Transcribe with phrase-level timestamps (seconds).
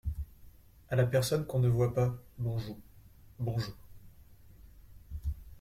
[0.89, 2.81] A la personne qu’on ne voit pas Bonjou…
[3.37, 3.75] bonjou.